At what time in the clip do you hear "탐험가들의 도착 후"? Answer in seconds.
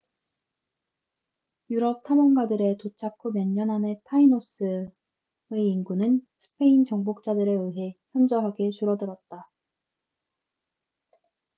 2.03-3.31